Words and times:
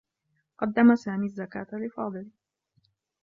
قدّم 0.59 0.95
سامي 0.95 1.25
الزّكاة 1.25 1.67
لفاضل. 1.73 2.29